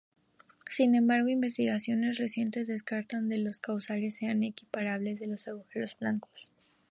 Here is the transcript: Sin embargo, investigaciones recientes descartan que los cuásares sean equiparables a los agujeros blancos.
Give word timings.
Sin 0.67 0.95
embargo, 0.95 1.27
investigaciones 1.29 2.17
recientes 2.17 2.67
descartan 2.67 3.29
que 3.29 3.37
los 3.37 3.61
cuásares 3.61 4.15
sean 4.15 4.41
equiparables 4.41 5.21
a 5.21 5.27
los 5.27 5.47
agujeros 5.47 5.95
blancos. 5.99 6.51